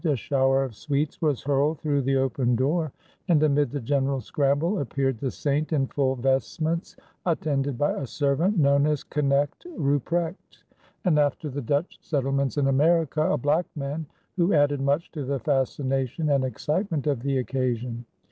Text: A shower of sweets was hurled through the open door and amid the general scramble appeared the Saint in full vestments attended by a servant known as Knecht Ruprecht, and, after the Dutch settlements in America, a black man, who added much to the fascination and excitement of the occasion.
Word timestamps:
A 0.03 0.15
shower 0.15 0.63
of 0.63 0.73
sweets 0.75 1.21
was 1.21 1.43
hurled 1.43 1.79
through 1.79 2.01
the 2.01 2.15
open 2.17 2.55
door 2.55 2.91
and 3.27 3.43
amid 3.43 3.69
the 3.69 3.79
general 3.79 4.19
scramble 4.19 4.79
appeared 4.79 5.19
the 5.19 5.29
Saint 5.29 5.71
in 5.73 5.85
full 5.85 6.15
vestments 6.15 6.95
attended 7.23 7.77
by 7.77 7.91
a 7.93 8.07
servant 8.07 8.57
known 8.57 8.87
as 8.87 9.03
Knecht 9.03 9.67
Ruprecht, 9.77 10.63
and, 11.05 11.19
after 11.19 11.49
the 11.51 11.61
Dutch 11.61 11.99
settlements 12.01 12.57
in 12.57 12.65
America, 12.65 13.21
a 13.29 13.37
black 13.37 13.67
man, 13.75 14.07
who 14.37 14.53
added 14.55 14.81
much 14.81 15.11
to 15.11 15.23
the 15.23 15.37
fascination 15.37 16.31
and 16.31 16.43
excitement 16.45 17.05
of 17.05 17.21
the 17.21 17.37
occasion. 17.37 18.05